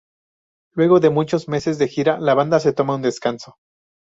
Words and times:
Luego 0.71 0.99
de 0.99 1.11
muchos 1.11 1.47
meses 1.47 1.77
de 1.77 1.87
gira, 1.87 2.17
la 2.19 2.33
banda 2.33 2.59
se 2.59 2.73
toma 2.73 2.95
un 2.95 3.03
descanso. 3.03 3.57